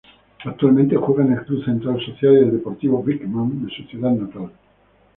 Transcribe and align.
Actualmente 0.45 0.95
juega 0.97 1.23
en 1.23 1.33
el 1.33 1.45
Club 1.45 1.63
Centro 1.63 1.93
Social 1.99 2.33
y 2.35 2.49
Deportivo 2.49 3.03
Brinkmann, 3.03 3.63
de 3.67 3.71
su 3.71 3.83
ciudad 3.83 4.09
natal. 4.09 4.49